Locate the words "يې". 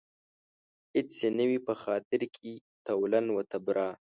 1.21-1.29